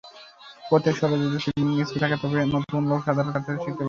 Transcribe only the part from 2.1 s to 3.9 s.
তবে অনেক লোক সাঁতার শিখতে পারবে।